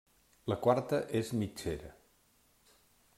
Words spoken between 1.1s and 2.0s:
és mitgera.